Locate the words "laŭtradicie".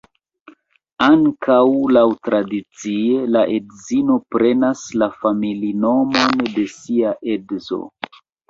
1.97-3.21